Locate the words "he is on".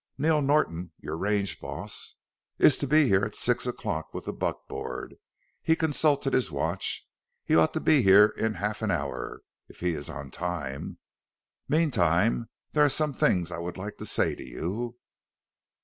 9.81-10.31